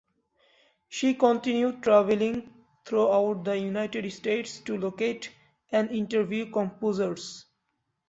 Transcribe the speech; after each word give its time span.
She 0.89 1.13
continued 1.13 1.83
traveling 1.83 2.51
throughout 2.85 3.43
the 3.43 3.55
United 3.55 4.11
States 4.11 4.59
to 4.61 4.75
locate 4.75 5.29
and 5.71 5.91
interview 5.91 6.51
composers. 6.51 7.45